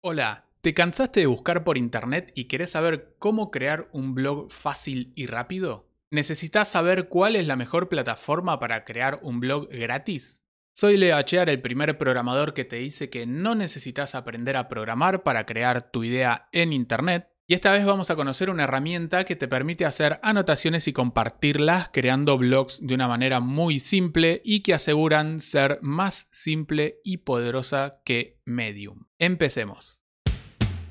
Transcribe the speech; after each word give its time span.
Hola, 0.00 0.44
¿te 0.60 0.74
cansaste 0.74 1.18
de 1.18 1.26
buscar 1.26 1.64
por 1.64 1.76
internet 1.76 2.30
y 2.36 2.44
querés 2.44 2.70
saber 2.70 3.16
cómo 3.18 3.50
crear 3.50 3.88
un 3.90 4.14
blog 4.14 4.52
fácil 4.52 5.12
y 5.16 5.26
rápido? 5.26 5.88
¿Necesitas 6.12 6.68
saber 6.68 7.08
cuál 7.08 7.34
es 7.34 7.48
la 7.48 7.56
mejor 7.56 7.88
plataforma 7.88 8.60
para 8.60 8.84
crear 8.84 9.18
un 9.22 9.40
blog 9.40 9.68
gratis? 9.70 10.44
Soy 10.72 10.98
Leo 10.98 11.16
Achear, 11.16 11.50
el 11.50 11.60
primer 11.60 11.98
programador 11.98 12.54
que 12.54 12.64
te 12.64 12.76
dice 12.76 13.10
que 13.10 13.26
no 13.26 13.56
necesitas 13.56 14.14
aprender 14.14 14.56
a 14.56 14.68
programar 14.68 15.24
para 15.24 15.46
crear 15.46 15.90
tu 15.90 16.04
idea 16.04 16.48
en 16.52 16.72
internet. 16.72 17.28
Y 17.50 17.54
esta 17.54 17.72
vez 17.72 17.86
vamos 17.86 18.10
a 18.10 18.14
conocer 18.14 18.50
una 18.50 18.64
herramienta 18.64 19.24
que 19.24 19.34
te 19.34 19.48
permite 19.48 19.86
hacer 19.86 20.20
anotaciones 20.22 20.86
y 20.86 20.92
compartirlas 20.92 21.88
creando 21.90 22.36
blogs 22.36 22.78
de 22.86 22.94
una 22.94 23.08
manera 23.08 23.40
muy 23.40 23.78
simple 23.78 24.42
y 24.44 24.60
que 24.60 24.74
aseguran 24.74 25.40
ser 25.40 25.78
más 25.80 26.28
simple 26.30 27.00
y 27.04 27.16
poderosa 27.16 28.02
que 28.04 28.38
Medium. 28.44 29.06
Empecemos. 29.18 30.02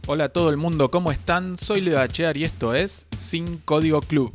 Hola 0.07 0.23
a 0.23 0.29
todo 0.29 0.49
el 0.49 0.57
mundo, 0.57 0.89
¿cómo 0.89 1.11
están? 1.11 1.59
Soy 1.59 1.81
Leo 1.81 1.99
Achear 1.99 2.37
y 2.37 2.45
esto 2.45 2.73
es 2.73 3.05
Sin 3.19 3.57
Código 3.59 4.01
Club. 4.01 4.33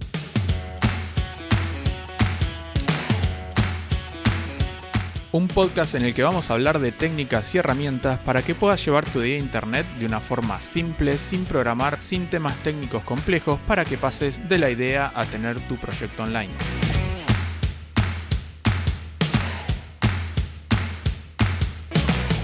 Un 5.32 5.48
podcast 5.48 5.94
en 5.94 6.04
el 6.04 6.14
que 6.14 6.22
vamos 6.22 6.50
a 6.50 6.52
hablar 6.52 6.78
de 6.78 6.92
técnicas 6.92 7.54
y 7.54 7.58
herramientas 7.58 8.18
para 8.18 8.42
que 8.42 8.54
puedas 8.54 8.84
llevar 8.84 9.06
tu 9.06 9.22
idea 9.22 9.36
a 9.36 9.40
internet 9.40 9.86
de 9.98 10.04
una 10.04 10.20
forma 10.20 10.60
simple, 10.60 11.16
sin 11.16 11.46
programar, 11.46 12.02
sin 12.02 12.26
temas 12.26 12.54
técnicos 12.58 13.02
complejos, 13.02 13.58
para 13.66 13.86
que 13.86 13.96
pases 13.96 14.46
de 14.46 14.58
la 14.58 14.68
idea 14.68 15.10
a 15.14 15.24
tener 15.24 15.58
tu 15.60 15.76
proyecto 15.76 16.24
online. 16.24 16.52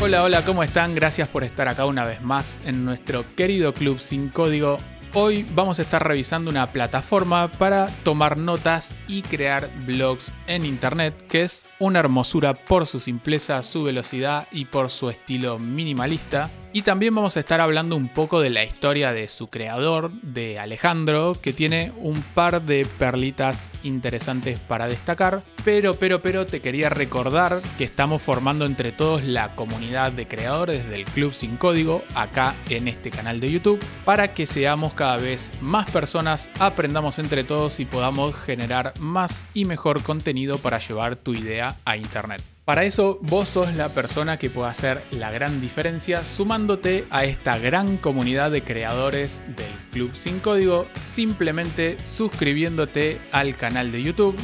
Hola, 0.00 0.22
hola, 0.22 0.44
¿cómo 0.46 0.62
están? 0.62 0.94
Gracias 0.94 1.28
por 1.28 1.44
estar 1.44 1.68
acá 1.68 1.84
una 1.84 2.06
vez 2.06 2.22
más 2.22 2.58
en 2.64 2.86
nuestro 2.86 3.24
querido 3.36 3.74
club 3.74 4.00
sin 4.00 4.30
código. 4.30 4.78
Hoy 5.14 5.46
vamos 5.54 5.78
a 5.78 5.82
estar 5.82 6.06
revisando 6.06 6.50
una 6.50 6.66
plataforma 6.70 7.50
para 7.50 7.86
tomar 8.04 8.36
notas 8.36 8.94
y 9.08 9.22
crear 9.22 9.70
blogs 9.86 10.30
en 10.46 10.66
internet 10.66 11.14
que 11.28 11.42
es 11.42 11.64
una 11.78 12.00
hermosura 12.00 12.52
por 12.52 12.86
su 12.86 13.00
simpleza, 13.00 13.62
su 13.62 13.84
velocidad 13.84 14.48
y 14.52 14.66
por 14.66 14.90
su 14.90 15.08
estilo 15.08 15.58
minimalista. 15.58 16.50
Y 16.72 16.82
también 16.82 17.14
vamos 17.14 17.36
a 17.36 17.40
estar 17.40 17.60
hablando 17.62 17.96
un 17.96 18.08
poco 18.08 18.40
de 18.40 18.50
la 18.50 18.62
historia 18.62 19.12
de 19.12 19.28
su 19.28 19.48
creador, 19.48 20.12
de 20.22 20.58
Alejandro, 20.58 21.34
que 21.40 21.54
tiene 21.54 21.92
un 21.96 22.20
par 22.34 22.62
de 22.62 22.86
perlitas 22.98 23.70
interesantes 23.82 24.58
para 24.58 24.86
destacar. 24.86 25.42
Pero, 25.64 25.94
pero, 25.94 26.20
pero 26.20 26.46
te 26.46 26.60
quería 26.60 26.90
recordar 26.90 27.62
que 27.78 27.84
estamos 27.84 28.22
formando 28.22 28.66
entre 28.66 28.92
todos 28.92 29.24
la 29.24 29.54
comunidad 29.54 30.12
de 30.12 30.28
creadores 30.28 30.88
del 30.88 31.04
Club 31.04 31.34
Sin 31.34 31.56
Código 31.56 32.04
acá 32.14 32.54
en 32.68 32.86
este 32.86 33.10
canal 33.10 33.40
de 33.40 33.50
YouTube 33.50 33.80
para 34.04 34.34
que 34.34 34.46
seamos 34.46 34.92
cada 34.92 35.16
vez 35.16 35.52
más 35.60 35.90
personas, 35.90 36.50
aprendamos 36.58 37.18
entre 37.18 37.44
todos 37.44 37.80
y 37.80 37.86
podamos 37.86 38.34
generar 38.36 38.92
más 38.98 39.44
y 39.54 39.64
mejor 39.64 40.02
contenido 40.02 40.58
para 40.58 40.78
llevar 40.78 41.16
tu 41.16 41.32
idea 41.32 41.76
a 41.84 41.96
Internet. 41.96 42.42
Para 42.68 42.84
eso 42.84 43.18
vos 43.22 43.48
sos 43.48 43.74
la 43.76 43.88
persona 43.94 44.36
que 44.36 44.50
puede 44.50 44.68
hacer 44.68 45.02
la 45.10 45.30
gran 45.30 45.58
diferencia 45.58 46.22
sumándote 46.22 47.06
a 47.08 47.24
esta 47.24 47.56
gran 47.56 47.96
comunidad 47.96 48.50
de 48.50 48.60
creadores 48.60 49.40
del 49.56 49.72
Club 49.90 50.14
Sin 50.14 50.38
Código, 50.38 50.86
simplemente 51.10 51.96
suscribiéndote 52.04 53.22
al 53.32 53.56
canal 53.56 53.90
de 53.90 54.02
YouTube 54.02 54.36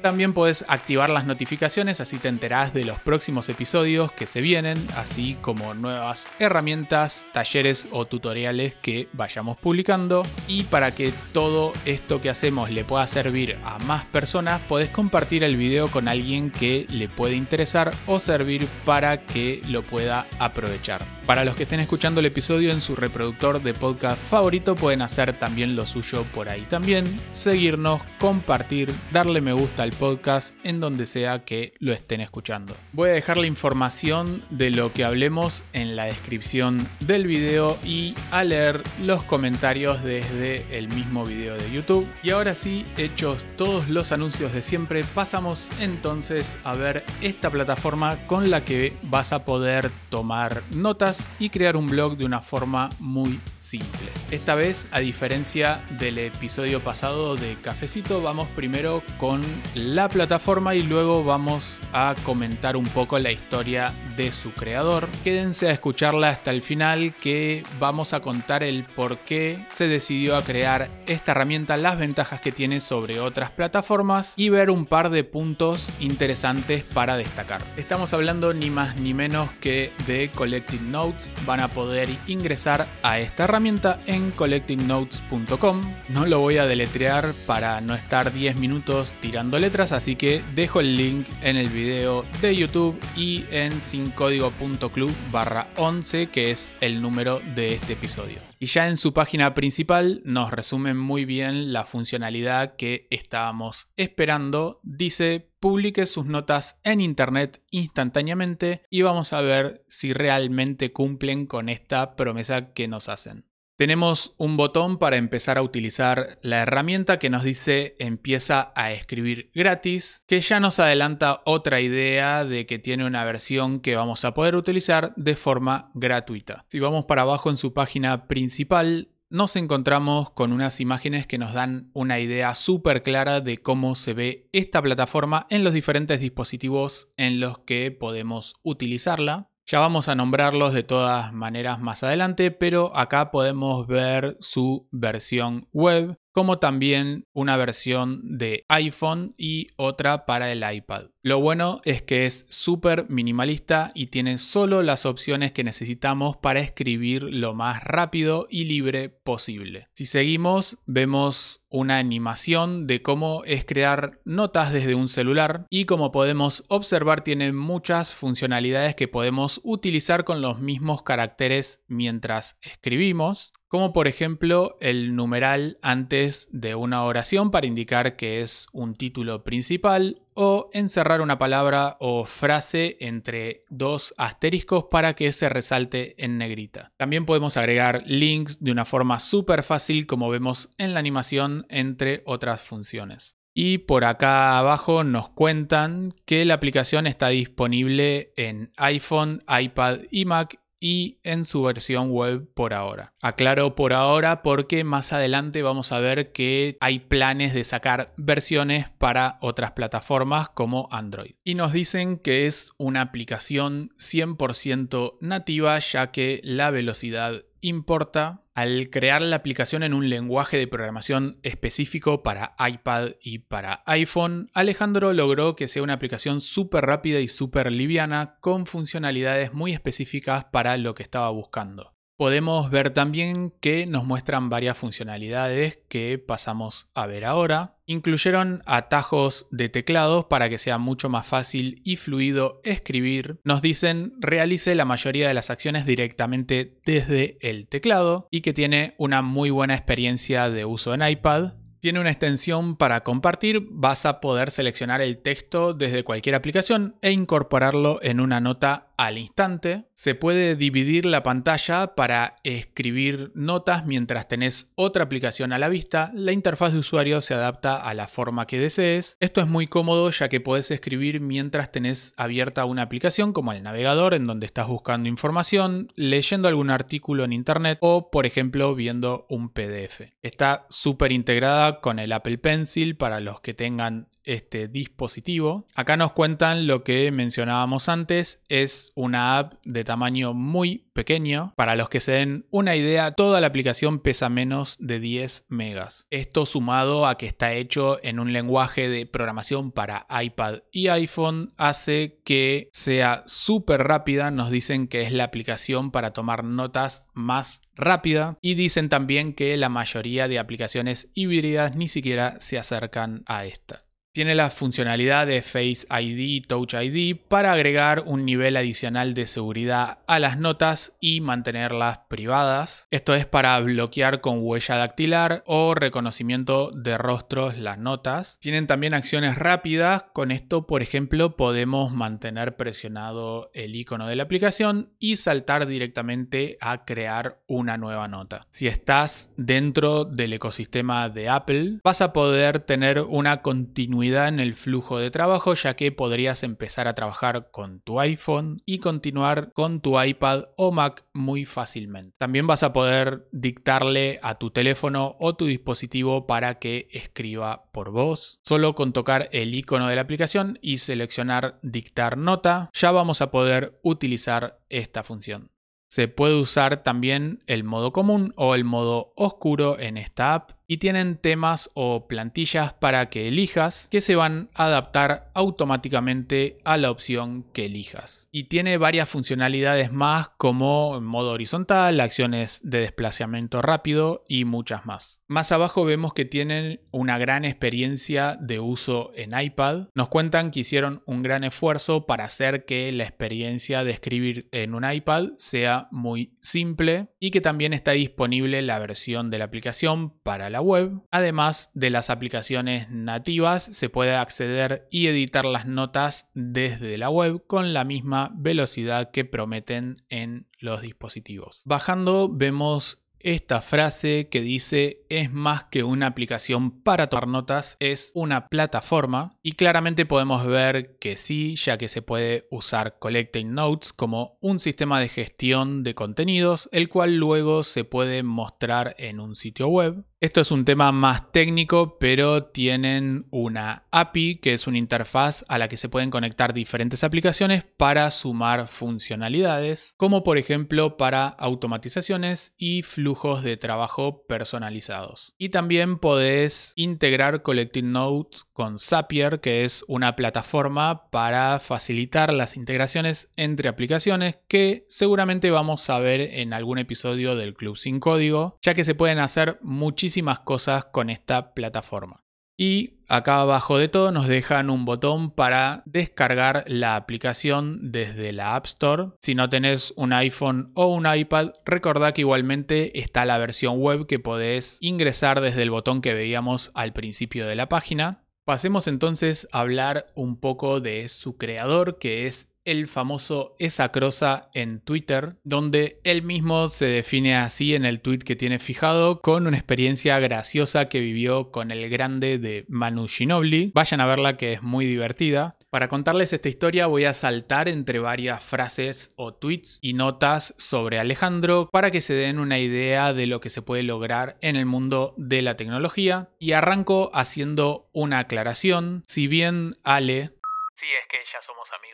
también 0.00 0.32
puedes 0.32 0.64
activar 0.68 1.10
las 1.10 1.26
notificaciones, 1.26 2.00
así 2.00 2.16
te 2.18 2.28
enterás 2.28 2.74
de 2.74 2.84
los 2.84 2.98
próximos 2.98 3.48
episodios 3.48 4.10
que 4.12 4.26
se 4.26 4.40
vienen, 4.40 4.76
así 4.96 5.36
como 5.40 5.74
nuevas 5.74 6.26
herramientas, 6.38 7.26
talleres 7.32 7.88
o 7.92 8.06
tutoriales 8.06 8.74
que 8.74 9.08
vayamos 9.12 9.56
publicando. 9.58 10.22
Y 10.48 10.64
para 10.64 10.94
que 10.94 11.12
todo 11.32 11.72
esto 11.84 12.20
que 12.20 12.30
hacemos 12.30 12.70
le 12.70 12.84
pueda 12.84 13.06
servir 13.06 13.56
a 13.64 13.78
más 13.80 14.04
personas, 14.06 14.60
podés 14.62 14.90
compartir 14.90 15.44
el 15.44 15.56
video 15.56 15.88
con 15.88 16.08
alguien 16.08 16.50
que 16.50 16.86
le 16.90 17.08
puede 17.08 17.36
interesar 17.36 17.90
o 18.06 18.18
servir 18.18 18.66
para 18.84 19.24
que 19.26 19.62
lo 19.68 19.82
pueda 19.82 20.26
aprovechar. 20.38 21.19
Para 21.30 21.44
los 21.44 21.54
que 21.54 21.62
estén 21.62 21.78
escuchando 21.78 22.18
el 22.18 22.26
episodio 22.26 22.72
en 22.72 22.80
su 22.80 22.96
reproductor 22.96 23.62
de 23.62 23.72
podcast 23.72 24.20
favorito, 24.20 24.74
pueden 24.74 25.00
hacer 25.00 25.38
también 25.38 25.76
lo 25.76 25.86
suyo 25.86 26.24
por 26.34 26.48
ahí 26.48 26.62
también, 26.62 27.04
seguirnos, 27.30 28.02
compartir, 28.18 28.92
darle 29.12 29.40
me 29.40 29.52
gusta 29.52 29.84
al 29.84 29.92
podcast 29.92 30.56
en 30.64 30.80
donde 30.80 31.06
sea 31.06 31.44
que 31.44 31.72
lo 31.78 31.92
estén 31.92 32.20
escuchando. 32.20 32.74
Voy 32.92 33.10
a 33.10 33.12
dejar 33.12 33.38
la 33.38 33.46
información 33.46 34.42
de 34.50 34.70
lo 34.70 34.92
que 34.92 35.04
hablemos 35.04 35.62
en 35.72 35.94
la 35.94 36.06
descripción 36.06 36.84
del 36.98 37.28
video 37.28 37.78
y 37.84 38.16
a 38.32 38.42
leer 38.42 38.82
los 39.00 39.22
comentarios 39.22 40.02
desde 40.02 40.64
el 40.76 40.88
mismo 40.88 41.24
video 41.24 41.56
de 41.56 41.70
YouTube. 41.70 42.08
Y 42.24 42.30
ahora 42.30 42.56
sí, 42.56 42.84
hechos 42.96 43.44
todos 43.56 43.88
los 43.88 44.10
anuncios 44.10 44.52
de 44.52 44.62
siempre, 44.62 45.04
pasamos 45.04 45.68
entonces 45.78 46.56
a 46.64 46.74
ver 46.74 47.04
esta 47.20 47.50
plataforma 47.50 48.16
con 48.26 48.50
la 48.50 48.64
que 48.64 48.94
vas 49.02 49.32
a 49.32 49.44
poder 49.44 49.92
tomar 50.10 50.60
notas 50.72 51.19
y 51.38 51.50
crear 51.50 51.76
un 51.76 51.86
blog 51.86 52.16
de 52.16 52.24
una 52.24 52.40
forma 52.40 52.88
muy 52.98 53.38
simple. 53.60 54.08
Esta 54.30 54.54
vez, 54.54 54.88
a 54.90 55.00
diferencia 55.00 55.82
del 55.98 56.18
episodio 56.18 56.80
pasado 56.80 57.36
de 57.36 57.56
Cafecito, 57.62 58.22
vamos 58.22 58.48
primero 58.56 59.02
con 59.18 59.42
la 59.74 60.08
plataforma 60.08 60.74
y 60.74 60.82
luego 60.82 61.22
vamos 61.22 61.78
a 61.92 62.14
comentar 62.24 62.76
un 62.76 62.86
poco 62.86 63.18
la 63.18 63.30
historia 63.30 63.92
de 64.16 64.32
su 64.32 64.52
creador. 64.52 65.08
Quédense 65.24 65.68
a 65.68 65.72
escucharla 65.72 66.30
hasta 66.30 66.50
el 66.50 66.62
final 66.62 67.14
que 67.14 67.62
vamos 67.78 68.14
a 68.14 68.20
contar 68.20 68.62
el 68.62 68.84
por 68.84 69.18
qué 69.18 69.66
se 69.74 69.88
decidió 69.88 70.36
a 70.36 70.42
crear 70.42 70.88
esta 71.06 71.32
herramienta, 71.32 71.76
las 71.76 71.98
ventajas 71.98 72.40
que 72.40 72.52
tiene 72.52 72.80
sobre 72.80 73.20
otras 73.20 73.50
plataformas 73.50 74.32
y 74.36 74.48
ver 74.48 74.70
un 74.70 74.86
par 74.86 75.10
de 75.10 75.24
puntos 75.24 75.90
interesantes 76.00 76.82
para 76.82 77.16
destacar. 77.16 77.62
Estamos 77.76 78.14
hablando 78.14 78.54
ni 78.54 78.70
más 78.70 78.98
ni 78.98 79.12
menos 79.12 79.50
que 79.60 79.92
de 80.06 80.30
Collecting 80.34 80.90
Notes 80.90 81.30
van 81.44 81.60
a 81.60 81.68
poder 81.68 82.08
ingresar 82.26 82.86
a 83.02 83.18
esta 83.18 83.49
herramienta 83.50 84.00
en 84.06 84.30
collectingnotes.com. 84.30 85.80
No 86.08 86.26
lo 86.26 86.38
voy 86.40 86.56
a 86.56 86.66
deletrear 86.66 87.34
para 87.46 87.80
no 87.80 87.94
estar 87.94 88.32
10 88.32 88.56
minutos 88.58 89.12
tirando 89.20 89.58
letras, 89.58 89.92
así 89.92 90.16
que 90.16 90.40
dejo 90.54 90.80
el 90.80 90.96
link 90.96 91.26
en 91.42 91.56
el 91.56 91.68
video 91.68 92.24
de 92.40 92.56
YouTube 92.56 92.98
y 93.16 93.44
en 93.50 93.82
sincódigo.club 93.82 95.12
barra 95.30 95.68
11, 95.76 96.28
que 96.28 96.50
es 96.50 96.72
el 96.80 97.02
número 97.02 97.40
de 97.54 97.74
este 97.74 97.92
episodio. 97.94 98.49
Y 98.62 98.66
ya 98.66 98.88
en 98.88 98.98
su 98.98 99.14
página 99.14 99.54
principal 99.54 100.20
nos 100.26 100.50
resumen 100.50 100.98
muy 100.98 101.24
bien 101.24 101.72
la 101.72 101.86
funcionalidad 101.86 102.76
que 102.76 103.08
estábamos 103.08 103.88
esperando. 103.96 104.80
Dice 104.82 105.50
publique 105.60 106.04
sus 106.04 106.26
notas 106.26 106.78
en 106.84 107.00
internet 107.00 107.62
instantáneamente 107.70 108.82
y 108.90 109.00
vamos 109.00 109.32
a 109.32 109.40
ver 109.40 109.86
si 109.88 110.12
realmente 110.12 110.92
cumplen 110.92 111.46
con 111.46 111.70
esta 111.70 112.16
promesa 112.16 112.74
que 112.74 112.86
nos 112.86 113.08
hacen. 113.08 113.49
Tenemos 113.80 114.34
un 114.36 114.58
botón 114.58 114.98
para 114.98 115.16
empezar 115.16 115.56
a 115.56 115.62
utilizar 115.62 116.36
la 116.42 116.58
herramienta 116.58 117.18
que 117.18 117.30
nos 117.30 117.44
dice 117.44 117.96
empieza 117.98 118.74
a 118.76 118.92
escribir 118.92 119.50
gratis, 119.54 120.22
que 120.26 120.42
ya 120.42 120.60
nos 120.60 120.78
adelanta 120.78 121.40
otra 121.46 121.80
idea 121.80 122.44
de 122.44 122.66
que 122.66 122.78
tiene 122.78 123.06
una 123.06 123.24
versión 123.24 123.80
que 123.80 123.96
vamos 123.96 124.26
a 124.26 124.34
poder 124.34 124.54
utilizar 124.54 125.14
de 125.16 125.34
forma 125.34 125.90
gratuita. 125.94 126.66
Si 126.68 126.78
vamos 126.78 127.06
para 127.06 127.22
abajo 127.22 127.48
en 127.48 127.56
su 127.56 127.72
página 127.72 128.26
principal, 128.26 129.08
nos 129.30 129.56
encontramos 129.56 130.30
con 130.32 130.52
unas 130.52 130.80
imágenes 130.80 131.26
que 131.26 131.38
nos 131.38 131.54
dan 131.54 131.88
una 131.94 132.18
idea 132.18 132.54
súper 132.54 133.02
clara 133.02 133.40
de 133.40 133.56
cómo 133.56 133.94
se 133.94 134.12
ve 134.12 134.48
esta 134.52 134.82
plataforma 134.82 135.46
en 135.48 135.64
los 135.64 135.72
diferentes 135.72 136.20
dispositivos 136.20 137.08
en 137.16 137.40
los 137.40 137.60
que 137.60 137.92
podemos 137.92 138.56
utilizarla. 138.62 139.49
Ya 139.66 139.78
vamos 139.78 140.08
a 140.08 140.16
nombrarlos 140.16 140.72
de 140.72 140.82
todas 140.82 141.32
maneras 141.32 141.78
más 141.78 142.02
adelante, 142.02 142.50
pero 142.50 142.96
acá 142.96 143.30
podemos 143.30 143.86
ver 143.86 144.36
su 144.40 144.88
versión 144.90 145.68
web, 145.72 146.16
como 146.32 146.58
también 146.58 147.24
una 147.32 147.56
versión 147.56 148.20
de 148.38 148.64
iPhone 148.68 149.34
y 149.36 149.68
otra 149.76 150.26
para 150.26 150.50
el 150.50 150.64
iPad. 150.68 151.06
Lo 151.22 151.38
bueno 151.38 151.82
es 151.84 152.00
que 152.00 152.24
es 152.24 152.46
súper 152.48 153.04
minimalista 153.10 153.92
y 153.94 154.06
tiene 154.06 154.38
solo 154.38 154.82
las 154.82 155.04
opciones 155.04 155.52
que 155.52 155.64
necesitamos 155.64 156.38
para 156.38 156.60
escribir 156.60 157.22
lo 157.24 157.52
más 157.52 157.84
rápido 157.84 158.46
y 158.48 158.64
libre 158.64 159.10
posible. 159.10 159.88
Si 159.92 160.06
seguimos, 160.06 160.78
vemos 160.86 161.60
una 161.68 161.98
animación 161.98 162.86
de 162.86 163.02
cómo 163.02 163.42
es 163.44 163.66
crear 163.66 164.18
notas 164.24 164.72
desde 164.72 164.94
un 164.94 165.08
celular 165.08 165.66
y 165.68 165.84
como 165.84 166.10
podemos 166.10 166.64
observar 166.68 167.22
tiene 167.22 167.52
muchas 167.52 168.14
funcionalidades 168.14 168.94
que 168.94 169.06
podemos 169.06 169.60
utilizar 169.62 170.24
con 170.24 170.40
los 170.40 170.58
mismos 170.58 171.02
caracteres 171.02 171.82
mientras 171.86 172.56
escribimos 172.62 173.52
como 173.70 173.92
por 173.92 174.08
ejemplo 174.08 174.76
el 174.80 175.14
numeral 175.14 175.78
antes 175.80 176.48
de 176.50 176.74
una 176.74 177.04
oración 177.04 177.52
para 177.52 177.68
indicar 177.68 178.16
que 178.16 178.42
es 178.42 178.66
un 178.72 178.94
título 178.94 179.44
principal 179.44 180.22
o 180.42 180.70
encerrar 180.72 181.20
una 181.20 181.38
palabra 181.38 181.98
o 182.00 182.24
frase 182.24 182.96
entre 183.00 183.66
dos 183.68 184.14
asteriscos 184.16 184.84
para 184.90 185.12
que 185.12 185.32
se 185.32 185.50
resalte 185.50 186.14
en 186.24 186.38
negrita. 186.38 186.92
También 186.96 187.26
podemos 187.26 187.58
agregar 187.58 188.04
links 188.06 188.64
de 188.64 188.72
una 188.72 188.86
forma 188.86 189.18
súper 189.18 189.62
fácil 189.62 190.06
como 190.06 190.30
vemos 190.30 190.70
en 190.78 190.94
la 190.94 191.00
animación 191.00 191.66
entre 191.68 192.22
otras 192.24 192.62
funciones. 192.62 193.36
Y 193.52 193.78
por 193.78 194.04
acá 194.04 194.58
abajo 194.58 195.02
nos 195.02 195.28
cuentan 195.28 196.14
que 196.24 196.44
la 196.44 196.54
aplicación 196.54 197.06
está 197.06 197.28
disponible 197.28 198.32
en 198.36 198.72
iPhone, 198.76 199.42
iPad 199.46 199.98
y 200.10 200.24
Mac 200.24 200.59
y 200.80 201.20
en 201.22 201.44
su 201.44 201.62
versión 201.62 202.10
web 202.10 202.48
por 202.54 202.74
ahora. 202.74 203.12
Aclaro 203.20 203.74
por 203.76 203.92
ahora 203.92 204.42
porque 204.42 204.82
más 204.82 205.12
adelante 205.12 205.62
vamos 205.62 205.92
a 205.92 206.00
ver 206.00 206.32
que 206.32 206.76
hay 206.80 206.98
planes 206.98 207.54
de 207.54 207.64
sacar 207.64 208.14
versiones 208.16 208.88
para 208.98 209.38
otras 209.42 209.72
plataformas 209.72 210.48
como 210.48 210.88
Android. 210.90 211.34
Y 211.44 211.54
nos 211.54 211.72
dicen 211.72 212.18
que 212.18 212.46
es 212.46 212.72
una 212.78 213.02
aplicación 213.02 213.90
100% 213.98 215.18
nativa 215.20 215.78
ya 215.78 216.10
que 216.10 216.40
la 216.42 216.70
velocidad 216.70 217.44
importa 217.60 218.42
al 218.60 218.90
crear 218.90 219.22
la 219.22 219.36
aplicación 219.36 219.82
en 219.82 219.94
un 219.94 220.10
lenguaje 220.10 220.58
de 220.58 220.66
programación 220.66 221.38
específico 221.42 222.22
para 222.22 222.54
iPad 222.58 223.12
y 223.22 223.38
para 223.38 223.82
iPhone, 223.86 224.50
Alejandro 224.52 225.14
logró 225.14 225.56
que 225.56 225.66
sea 225.66 225.82
una 225.82 225.94
aplicación 225.94 226.42
súper 226.42 226.84
rápida 226.84 227.20
y 227.20 227.28
súper 227.28 227.72
liviana 227.72 228.36
con 228.40 228.66
funcionalidades 228.66 229.54
muy 229.54 229.72
específicas 229.72 230.44
para 230.44 230.76
lo 230.76 230.94
que 230.94 231.02
estaba 231.02 231.30
buscando 231.30 231.94
podemos 232.20 232.68
ver 232.68 232.90
también 232.90 233.50
que 233.62 233.86
nos 233.86 234.04
muestran 234.04 234.50
varias 234.50 234.76
funcionalidades 234.76 235.78
que 235.88 236.18
pasamos 236.18 236.90
a 236.92 237.06
ver 237.06 237.24
ahora. 237.24 237.78
Incluyeron 237.86 238.62
atajos 238.66 239.46
de 239.50 239.70
teclados 239.70 240.26
para 240.26 240.50
que 240.50 240.58
sea 240.58 240.76
mucho 240.76 241.08
más 241.08 241.26
fácil 241.26 241.80
y 241.82 241.96
fluido 241.96 242.60
escribir. 242.62 243.40
Nos 243.42 243.62
dicen 243.62 244.12
realice 244.18 244.74
la 244.74 244.84
mayoría 244.84 245.28
de 245.28 245.32
las 245.32 245.48
acciones 245.48 245.86
directamente 245.86 246.78
desde 246.84 247.38
el 247.40 247.66
teclado 247.68 248.28
y 248.30 248.42
que 248.42 248.52
tiene 248.52 248.94
una 248.98 249.22
muy 249.22 249.48
buena 249.48 249.74
experiencia 249.74 250.50
de 250.50 250.66
uso 250.66 250.92
en 250.92 251.00
iPad. 251.00 251.54
Tiene 251.80 252.00
una 252.00 252.10
extensión 252.10 252.76
para 252.76 253.02
compartir, 253.02 253.66
vas 253.70 254.04
a 254.04 254.20
poder 254.20 254.50
seleccionar 254.50 255.00
el 255.00 255.22
texto 255.22 255.72
desde 255.72 256.04
cualquier 256.04 256.34
aplicación 256.34 256.96
e 257.00 257.12
incorporarlo 257.12 257.98
en 258.02 258.20
una 258.20 258.42
nota 258.42 258.89
al 259.00 259.16
instante. 259.16 259.86
Se 259.94 260.14
puede 260.14 260.56
dividir 260.56 261.06
la 261.06 261.22
pantalla 261.22 261.94
para 261.94 262.36
escribir 262.44 263.32
notas 263.34 263.86
mientras 263.86 264.28
tenés 264.28 264.72
otra 264.74 265.04
aplicación 265.04 265.54
a 265.54 265.58
la 265.58 265.70
vista. 265.70 266.10
La 266.14 266.32
interfaz 266.32 266.74
de 266.74 266.80
usuario 266.80 267.22
se 267.22 267.32
adapta 267.32 267.76
a 267.76 267.94
la 267.94 268.08
forma 268.08 268.46
que 268.46 268.58
desees. 268.58 269.16
Esto 269.18 269.40
es 269.40 269.46
muy 269.46 269.66
cómodo 269.66 270.10
ya 270.10 270.28
que 270.28 270.42
podés 270.42 270.70
escribir 270.70 271.22
mientras 271.22 271.72
tenés 271.72 272.12
abierta 272.18 272.66
una 272.66 272.82
aplicación 272.82 273.32
como 273.32 273.54
el 273.54 273.62
navegador 273.62 274.12
en 274.12 274.26
donde 274.26 274.44
estás 274.44 274.68
buscando 274.68 275.08
información, 275.08 275.86
leyendo 275.96 276.48
algún 276.48 276.68
artículo 276.68 277.24
en 277.24 277.32
internet 277.32 277.78
o 277.80 278.10
por 278.10 278.26
ejemplo 278.26 278.74
viendo 278.74 279.24
un 279.30 279.48
PDF. 279.48 280.12
Está 280.20 280.66
súper 280.68 281.12
integrada 281.12 281.80
con 281.80 282.00
el 282.00 282.12
Apple 282.12 282.36
Pencil 282.36 282.98
para 282.98 283.20
los 283.20 283.40
que 283.40 283.54
tengan 283.54 284.10
este 284.24 284.68
dispositivo. 284.68 285.66
Acá 285.74 285.96
nos 285.96 286.12
cuentan 286.12 286.66
lo 286.66 286.84
que 286.84 287.10
mencionábamos 287.10 287.88
antes, 287.88 288.40
es 288.48 288.92
una 288.94 289.38
app 289.38 289.54
de 289.64 289.84
tamaño 289.84 290.34
muy 290.34 290.86
pequeño. 290.92 291.54
Para 291.56 291.76
los 291.76 291.88
que 291.88 292.00
se 292.00 292.12
den 292.12 292.46
una 292.50 292.76
idea, 292.76 293.12
toda 293.12 293.40
la 293.40 293.46
aplicación 293.46 294.00
pesa 294.00 294.28
menos 294.28 294.76
de 294.78 295.00
10 295.00 295.46
megas. 295.48 296.06
Esto 296.10 296.46
sumado 296.46 297.06
a 297.06 297.16
que 297.16 297.26
está 297.26 297.54
hecho 297.54 297.98
en 298.02 298.20
un 298.20 298.32
lenguaje 298.32 298.88
de 298.88 299.06
programación 299.06 299.72
para 299.72 300.06
iPad 300.10 300.60
y 300.72 300.88
iPhone 300.88 301.52
hace 301.56 302.20
que 302.24 302.68
sea 302.72 303.24
súper 303.26 303.84
rápida. 303.84 304.30
Nos 304.30 304.50
dicen 304.50 304.88
que 304.88 305.02
es 305.02 305.12
la 305.12 305.24
aplicación 305.24 305.90
para 305.90 306.12
tomar 306.12 306.44
notas 306.44 307.08
más 307.14 307.60
rápida 307.74 308.38
y 308.40 308.54
dicen 308.54 308.88
también 308.88 309.34
que 309.34 309.56
la 309.56 309.68
mayoría 309.68 310.28
de 310.28 310.38
aplicaciones 310.38 311.08
híbridas 311.14 311.74
ni 311.76 311.88
siquiera 311.88 312.40
se 312.40 312.58
acercan 312.58 313.22
a 313.26 313.44
esta. 313.44 313.89
Tiene 314.12 314.34
la 314.34 314.50
funcionalidad 314.50 315.28
de 315.28 315.40
Face 315.40 315.86
ID 315.88 316.44
Touch 316.44 316.74
ID 316.74 317.16
para 317.28 317.52
agregar 317.52 318.02
un 318.06 318.24
nivel 318.24 318.56
adicional 318.56 319.14
de 319.14 319.28
seguridad 319.28 320.00
a 320.08 320.18
las 320.18 320.36
notas 320.36 320.94
y 320.98 321.20
mantenerlas 321.20 322.00
privadas. 322.08 322.88
Esto 322.90 323.14
es 323.14 323.24
para 323.24 323.60
bloquear 323.60 324.20
con 324.20 324.40
huella 324.40 324.78
dactilar 324.78 325.44
o 325.46 325.76
reconocimiento 325.76 326.72
de 326.72 326.98
rostros 326.98 327.56
las 327.56 327.78
notas. 327.78 328.38
Tienen 328.40 328.66
también 328.66 328.94
acciones 328.94 329.38
rápidas. 329.38 330.06
Con 330.12 330.32
esto, 330.32 330.66
por 330.66 330.82
ejemplo, 330.82 331.36
podemos 331.36 331.92
mantener 331.92 332.56
presionado 332.56 333.52
el 333.54 333.76
icono 333.76 334.08
de 334.08 334.16
la 334.16 334.24
aplicación 334.24 334.92
y 334.98 335.18
saltar 335.18 335.68
directamente 335.68 336.58
a 336.60 336.84
crear 336.84 337.38
una 337.46 337.76
nueva 337.76 338.08
nota. 338.08 338.48
Si 338.50 338.66
estás 338.66 339.30
dentro 339.36 340.04
del 340.04 340.32
ecosistema 340.32 341.08
de 341.10 341.28
Apple, 341.28 341.78
vas 341.84 342.00
a 342.00 342.12
poder 342.12 342.58
tener 342.58 343.02
una 343.02 343.40
continuidad 343.40 343.99
en 344.02 344.40
el 344.40 344.54
flujo 344.54 344.98
de 344.98 345.10
trabajo 345.10 345.54
ya 345.54 345.76
que 345.76 345.92
podrías 345.92 346.42
empezar 346.42 346.88
a 346.88 346.94
trabajar 346.94 347.50
con 347.50 347.80
tu 347.80 348.00
iPhone 348.00 348.62
y 348.64 348.78
continuar 348.78 349.52
con 349.52 349.80
tu 349.80 350.00
iPad 350.00 350.46
o 350.56 350.72
Mac 350.72 351.04
muy 351.12 351.44
fácilmente. 351.44 352.16
También 352.18 352.46
vas 352.46 352.62
a 352.62 352.72
poder 352.72 353.28
dictarle 353.30 354.18
a 354.22 354.36
tu 354.36 354.50
teléfono 354.50 355.16
o 355.20 355.36
tu 355.36 355.46
dispositivo 355.46 356.26
para 356.26 356.58
que 356.58 356.88
escriba 356.92 357.70
por 357.72 357.90
voz. 357.90 358.38
Solo 358.42 358.74
con 358.74 358.92
tocar 358.92 359.28
el 359.32 359.54
icono 359.54 359.88
de 359.88 359.96
la 359.96 360.02
aplicación 360.02 360.58
y 360.62 360.78
seleccionar 360.78 361.58
dictar 361.62 362.16
nota 362.16 362.70
ya 362.72 362.90
vamos 362.90 363.20
a 363.20 363.30
poder 363.30 363.78
utilizar 363.82 364.60
esta 364.68 365.04
función. 365.04 365.50
Se 365.88 366.06
puede 366.06 366.36
usar 366.36 366.84
también 366.84 367.42
el 367.48 367.64
modo 367.64 367.92
común 367.92 368.32
o 368.36 368.54
el 368.54 368.64
modo 368.64 369.12
oscuro 369.16 369.78
en 369.78 369.96
esta 369.96 370.34
app 370.34 370.52
y 370.70 370.76
tienen 370.76 371.16
temas 371.16 371.68
o 371.74 372.06
plantillas 372.06 372.74
para 372.74 373.10
que 373.10 373.26
elijas 373.26 373.88
que 373.90 374.00
se 374.00 374.14
van 374.14 374.50
a 374.54 374.66
adaptar 374.66 375.28
automáticamente 375.34 376.58
a 376.64 376.76
la 376.76 376.92
opción 376.92 377.44
que 377.52 377.64
elijas. 377.66 378.28
Y 378.30 378.44
tiene 378.44 378.78
varias 378.78 379.08
funcionalidades 379.08 379.90
más 379.90 380.28
como 380.38 381.00
modo 381.00 381.32
horizontal, 381.32 381.98
acciones 381.98 382.60
de 382.62 382.82
desplazamiento 382.82 383.62
rápido 383.62 384.22
y 384.28 384.44
muchas 384.44 384.86
más. 384.86 385.20
Más 385.26 385.50
abajo 385.50 385.84
vemos 385.84 386.14
que 386.14 386.24
tienen 386.24 386.80
una 386.92 387.18
gran 387.18 387.44
experiencia 387.44 388.38
de 388.40 388.60
uso 388.60 389.10
en 389.16 389.36
iPad. 389.36 389.88
Nos 389.96 390.08
cuentan 390.08 390.52
que 390.52 390.60
hicieron 390.60 391.02
un 391.04 391.24
gran 391.24 391.42
esfuerzo 391.42 392.06
para 392.06 392.26
hacer 392.26 392.64
que 392.64 392.92
la 392.92 393.02
experiencia 393.02 393.82
de 393.82 393.90
escribir 393.90 394.48
en 394.52 394.76
un 394.76 394.88
iPad 394.88 395.30
sea 395.36 395.88
muy 395.90 396.36
simple 396.40 397.08
y 397.18 397.32
que 397.32 397.40
también 397.40 397.72
está 397.72 397.90
disponible 397.90 398.62
la 398.62 398.78
versión 398.78 399.30
de 399.30 399.38
la 399.38 399.46
aplicación 399.46 400.10
para 400.22 400.48
la 400.48 400.59
web. 400.60 401.02
Además 401.10 401.70
de 401.74 401.90
las 401.90 402.10
aplicaciones 402.10 402.90
nativas, 402.90 403.64
se 403.64 403.88
puede 403.88 404.14
acceder 404.14 404.86
y 404.90 405.06
editar 405.06 405.44
las 405.44 405.66
notas 405.66 406.28
desde 406.34 406.98
la 406.98 407.10
web 407.10 407.44
con 407.46 407.72
la 407.72 407.84
misma 407.84 408.32
velocidad 408.34 409.10
que 409.10 409.24
prometen 409.24 410.02
en 410.08 410.46
los 410.58 410.82
dispositivos. 410.82 411.62
Bajando 411.64 412.28
vemos 412.30 413.00
esta 413.20 413.60
frase 413.60 414.28
que 414.30 414.40
dice 414.40 415.04
es 415.10 415.30
más 415.30 415.64
que 415.64 415.84
una 415.84 416.06
aplicación 416.06 416.82
para 416.82 417.08
tomar 417.08 417.28
notas, 417.28 417.76
es 417.78 418.12
una 418.14 418.48
plataforma 418.48 419.36
y 419.42 419.52
claramente 419.52 420.06
podemos 420.06 420.46
ver 420.46 420.96
que 420.98 421.16
sí, 421.16 421.54
ya 421.56 421.76
que 421.76 421.88
se 421.88 422.02
puede 422.02 422.46
usar 422.50 422.98
Collecting 422.98 423.52
Notes 423.52 423.92
como 423.92 424.38
un 424.40 424.58
sistema 424.58 425.00
de 425.00 425.08
gestión 425.08 425.82
de 425.82 425.94
contenidos, 425.94 426.68
el 426.72 426.88
cual 426.88 427.16
luego 427.16 427.62
se 427.62 427.84
puede 427.84 428.22
mostrar 428.22 428.94
en 428.98 429.20
un 429.20 429.36
sitio 429.36 429.68
web. 429.68 430.04
Esto 430.22 430.42
es 430.42 430.50
un 430.50 430.66
tema 430.66 430.92
más 430.92 431.32
técnico, 431.32 431.96
pero 431.98 432.44
tienen 432.44 433.26
una 433.30 433.84
API, 433.90 434.36
que 434.36 434.52
es 434.52 434.66
una 434.66 434.76
interfaz 434.76 435.46
a 435.48 435.56
la 435.56 435.66
que 435.68 435.78
se 435.78 435.88
pueden 435.88 436.10
conectar 436.10 436.52
diferentes 436.52 437.02
aplicaciones 437.04 437.64
para 437.78 438.10
sumar 438.10 438.68
funcionalidades, 438.68 439.94
como 439.96 440.22
por 440.22 440.36
ejemplo 440.36 440.98
para 440.98 441.26
automatizaciones 441.26 442.52
y 442.58 442.82
flujos 442.82 443.42
de 443.42 443.56
trabajo 443.56 444.26
personalizados. 444.26 445.32
Y 445.38 445.48
también 445.48 445.96
podés 445.96 446.74
integrar 446.76 447.40
Collecting 447.40 447.90
Notes 447.90 448.44
con 448.52 448.78
Zapier, 448.78 449.40
que 449.40 449.64
es 449.64 449.86
una 449.88 450.16
plataforma 450.16 451.08
para 451.08 451.58
facilitar 451.60 452.30
las 452.34 452.58
integraciones 452.58 453.30
entre 453.36 453.70
aplicaciones 453.70 454.36
que 454.48 454.84
seguramente 454.90 455.50
vamos 455.50 455.88
a 455.88 455.98
ver 455.98 456.20
en 456.20 456.52
algún 456.52 456.76
episodio 456.76 457.36
del 457.36 457.54
Club 457.54 457.78
Sin 457.78 458.00
Código, 458.00 458.58
ya 458.60 458.74
que 458.74 458.84
se 458.84 458.94
pueden 458.94 459.18
hacer 459.18 459.58
muchísimas 459.62 460.09
cosas 460.40 460.84
con 460.84 461.10
esta 461.10 461.54
plataforma. 461.54 462.24
Y 462.56 463.00
acá 463.08 463.40
abajo 463.40 463.78
de 463.78 463.88
todo 463.88 464.12
nos 464.12 464.28
dejan 464.28 464.68
un 464.68 464.84
botón 464.84 465.30
para 465.30 465.82
descargar 465.86 466.64
la 466.66 466.94
aplicación 466.96 467.90
desde 467.90 468.32
la 468.32 468.54
App 468.54 468.66
Store. 468.66 469.12
Si 469.22 469.34
no 469.34 469.48
tenés 469.48 469.94
un 469.96 470.12
iPhone 470.12 470.70
o 470.74 470.88
un 470.88 471.06
iPad, 471.10 471.52
recordá 471.64 472.12
que 472.12 472.20
igualmente 472.20 473.00
está 473.00 473.24
la 473.24 473.38
versión 473.38 473.78
web 473.78 474.06
que 474.06 474.18
podés 474.18 474.76
ingresar 474.82 475.40
desde 475.40 475.62
el 475.62 475.70
botón 475.70 476.02
que 476.02 476.12
veíamos 476.12 476.70
al 476.74 476.92
principio 476.92 477.46
de 477.46 477.56
la 477.56 477.70
página. 477.70 478.26
Pasemos 478.44 478.88
entonces 478.88 479.48
a 479.52 479.60
hablar 479.60 480.08
un 480.14 480.38
poco 480.38 480.80
de 480.80 481.08
su 481.08 481.38
creador, 481.38 481.98
que 481.98 482.26
es 482.26 482.49
el 482.70 482.88
famoso 482.88 483.54
Esacrosa 483.58 484.50
en 484.54 484.80
Twitter, 484.80 485.36
donde 485.44 486.00
él 486.04 486.22
mismo 486.22 486.68
se 486.68 486.86
define 486.86 487.36
así 487.36 487.74
en 487.74 487.84
el 487.84 488.00
tweet 488.00 488.18
que 488.18 488.36
tiene 488.36 488.58
fijado 488.58 489.20
con 489.20 489.46
una 489.46 489.56
experiencia 489.56 490.18
graciosa 490.20 490.88
que 490.88 491.00
vivió 491.00 491.50
con 491.50 491.70
el 491.70 491.88
grande 491.88 492.38
de 492.38 492.64
Manu 492.68 493.08
Ginobili. 493.08 493.72
Vayan 493.74 494.00
a 494.00 494.06
verla 494.06 494.36
que 494.36 494.52
es 494.52 494.62
muy 494.62 494.86
divertida. 494.86 495.56
Para 495.70 495.88
contarles 495.88 496.32
esta 496.32 496.48
historia 496.48 496.88
voy 496.88 497.04
a 497.04 497.14
saltar 497.14 497.68
entre 497.68 498.00
varias 498.00 498.42
frases 498.42 499.12
o 499.14 499.34
tweets 499.34 499.78
y 499.80 499.94
notas 499.94 500.52
sobre 500.58 500.98
Alejandro 500.98 501.68
para 501.70 501.92
que 501.92 502.00
se 502.00 502.14
den 502.14 502.40
una 502.40 502.58
idea 502.58 503.12
de 503.12 503.28
lo 503.28 503.40
que 503.40 503.50
se 503.50 503.62
puede 503.62 503.84
lograr 503.84 504.36
en 504.40 504.56
el 504.56 504.66
mundo 504.66 505.14
de 505.16 505.42
la 505.42 505.56
tecnología. 505.56 506.28
Y 506.40 506.52
arranco 506.52 507.10
haciendo 507.14 507.88
una 507.92 508.20
aclaración. 508.20 509.04
Si 509.06 509.28
bien 509.28 509.76
Ale... 509.84 510.30
Sí, 510.76 510.86
es 510.86 511.06
que 511.08 511.18
ya 511.30 511.42
somos 511.42 511.68
amigos 511.78 511.89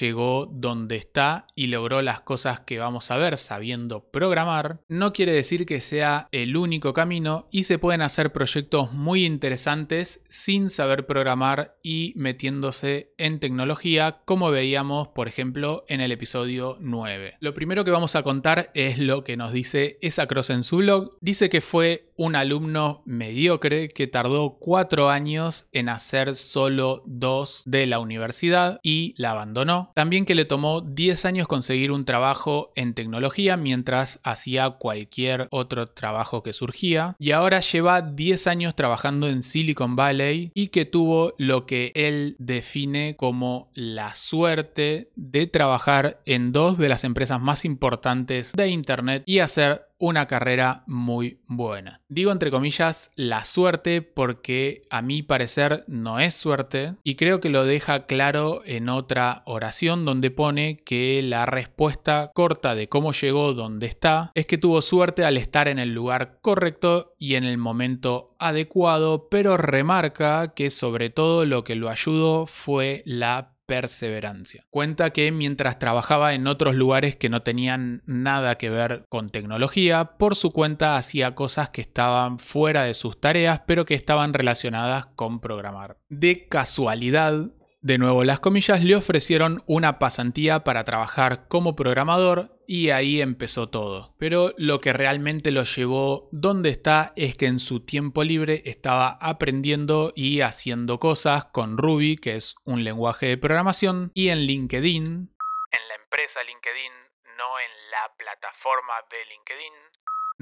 llegó 0.00 0.46
donde 0.46 0.96
está 0.96 1.46
y 1.54 1.66
logró 1.66 2.02
las 2.02 2.20
cosas 2.20 2.60
que 2.60 2.78
vamos 2.78 3.10
a 3.10 3.16
ver 3.16 3.36
sabiendo 3.36 4.10
programar, 4.10 4.80
no 4.88 5.12
quiere 5.12 5.32
decir 5.32 5.66
que 5.66 5.80
sea 5.80 6.28
el 6.32 6.56
único 6.56 6.92
camino 6.94 7.48
y 7.50 7.64
se 7.64 7.78
pueden 7.78 8.02
hacer 8.02 8.32
proyectos 8.32 8.92
muy 8.92 9.26
interesantes 9.26 10.20
sin 10.28 10.70
saber 10.70 11.06
programar 11.06 11.76
y 11.82 12.12
metiéndose 12.16 13.12
en 13.18 13.40
tecnología 13.40 14.22
como 14.24 14.50
veíamos 14.50 15.08
por 15.08 15.28
ejemplo 15.28 15.84
en 15.88 16.00
el 16.00 16.12
episodio 16.12 16.76
9. 16.80 17.36
Lo 17.40 17.54
primero 17.54 17.84
que 17.84 17.90
vamos 17.90 18.16
a 18.16 18.22
contar 18.22 18.70
es 18.74 18.98
lo 18.98 19.24
que 19.24 19.36
nos 19.36 19.52
dice 19.52 19.98
esa 20.00 20.26
cross 20.26 20.50
en 20.50 20.62
su 20.62 20.78
blog. 20.78 21.16
Dice 21.20 21.48
que 21.48 21.60
fue 21.60 22.11
un 22.22 22.36
alumno 22.36 23.02
mediocre 23.04 23.88
que 23.88 24.06
tardó 24.06 24.56
cuatro 24.60 25.10
años 25.10 25.66
en 25.72 25.88
hacer 25.88 26.36
solo 26.36 27.02
dos 27.04 27.64
de 27.66 27.84
la 27.86 27.98
universidad 27.98 28.78
y 28.84 29.12
la 29.16 29.32
abandonó. 29.32 29.90
También 29.96 30.24
que 30.24 30.36
le 30.36 30.44
tomó 30.44 30.82
10 30.82 31.24
años 31.24 31.48
conseguir 31.48 31.90
un 31.90 32.04
trabajo 32.04 32.70
en 32.76 32.94
tecnología 32.94 33.56
mientras 33.56 34.20
hacía 34.22 34.70
cualquier 34.70 35.48
otro 35.50 35.88
trabajo 35.88 36.44
que 36.44 36.52
surgía. 36.52 37.16
Y 37.18 37.32
ahora 37.32 37.58
lleva 37.58 38.02
10 38.02 38.46
años 38.46 38.76
trabajando 38.76 39.28
en 39.28 39.42
Silicon 39.42 39.96
Valley 39.96 40.52
y 40.54 40.68
que 40.68 40.84
tuvo 40.84 41.34
lo 41.38 41.66
que 41.66 41.90
él 41.96 42.36
define 42.38 43.16
como 43.16 43.72
la 43.74 44.14
suerte 44.14 45.10
de 45.16 45.48
trabajar 45.48 46.22
en 46.24 46.52
dos 46.52 46.78
de 46.78 46.88
las 46.88 47.02
empresas 47.02 47.40
más 47.40 47.64
importantes 47.64 48.52
de 48.52 48.68
Internet 48.68 49.24
y 49.26 49.40
hacer 49.40 49.88
una 50.02 50.26
carrera 50.26 50.82
muy 50.88 51.38
buena. 51.46 52.00
Digo 52.08 52.32
entre 52.32 52.50
comillas 52.50 53.12
la 53.14 53.44
suerte 53.44 54.02
porque 54.02 54.82
a 54.90 55.00
mi 55.00 55.22
parecer 55.22 55.84
no 55.86 56.18
es 56.18 56.34
suerte 56.34 56.96
y 57.04 57.14
creo 57.14 57.38
que 57.38 57.50
lo 57.50 57.64
deja 57.64 58.06
claro 58.06 58.62
en 58.64 58.88
otra 58.88 59.44
oración 59.46 60.04
donde 60.04 60.32
pone 60.32 60.78
que 60.84 61.22
la 61.22 61.46
respuesta 61.46 62.32
corta 62.34 62.74
de 62.74 62.88
cómo 62.88 63.12
llegó 63.12 63.54
donde 63.54 63.86
está 63.86 64.32
es 64.34 64.46
que 64.46 64.58
tuvo 64.58 64.82
suerte 64.82 65.24
al 65.24 65.36
estar 65.36 65.68
en 65.68 65.78
el 65.78 65.94
lugar 65.94 66.40
correcto 66.42 67.14
y 67.20 67.36
en 67.36 67.44
el 67.44 67.56
momento 67.56 68.26
adecuado, 68.40 69.28
pero 69.30 69.56
remarca 69.56 70.52
que 70.52 70.70
sobre 70.70 71.10
todo 71.10 71.46
lo 71.46 71.62
que 71.62 71.76
lo 71.76 71.88
ayudó 71.88 72.48
fue 72.48 73.04
la 73.06 73.51
perseverancia. 73.66 74.64
Cuenta 74.70 75.10
que 75.10 75.32
mientras 75.32 75.78
trabajaba 75.78 76.34
en 76.34 76.46
otros 76.46 76.74
lugares 76.74 77.16
que 77.16 77.28
no 77.28 77.42
tenían 77.42 78.02
nada 78.06 78.56
que 78.58 78.70
ver 78.70 79.04
con 79.08 79.30
tecnología, 79.30 80.16
por 80.18 80.36
su 80.36 80.52
cuenta 80.52 80.96
hacía 80.96 81.34
cosas 81.34 81.70
que 81.70 81.80
estaban 81.80 82.38
fuera 82.38 82.84
de 82.84 82.94
sus 82.94 83.20
tareas, 83.20 83.62
pero 83.66 83.84
que 83.84 83.94
estaban 83.94 84.34
relacionadas 84.34 85.06
con 85.06 85.40
programar. 85.40 85.98
De 86.08 86.48
casualidad, 86.48 87.50
de 87.80 87.98
nuevo, 87.98 88.24
las 88.24 88.40
comillas 88.40 88.84
le 88.84 88.94
ofrecieron 88.94 89.62
una 89.66 89.98
pasantía 89.98 90.64
para 90.64 90.84
trabajar 90.84 91.48
como 91.48 91.74
programador 91.74 92.61
y 92.72 92.88
ahí 92.88 93.20
empezó 93.20 93.68
todo. 93.68 94.14
Pero 94.18 94.54
lo 94.56 94.80
que 94.80 94.94
realmente 94.94 95.50
lo 95.50 95.64
llevó 95.64 96.30
donde 96.32 96.70
está 96.70 97.12
es 97.16 97.36
que 97.36 97.44
en 97.44 97.58
su 97.58 97.84
tiempo 97.84 98.24
libre 98.24 98.62
estaba 98.64 99.18
aprendiendo 99.20 100.14
y 100.16 100.40
haciendo 100.40 100.98
cosas 100.98 101.44
con 101.44 101.76
Ruby, 101.76 102.16
que 102.16 102.36
es 102.36 102.54
un 102.64 102.82
lenguaje 102.82 103.26
de 103.26 103.36
programación, 103.36 104.10
y 104.14 104.30
en 104.30 104.46
LinkedIn. 104.46 105.04
En 105.04 105.88
la 105.88 105.94
empresa 106.02 106.42
LinkedIn, 106.44 106.92
no 107.36 107.60
en 107.60 107.90
la 107.90 108.10
plataforma 108.16 108.94
de 109.10 109.18
LinkedIn 109.26 109.74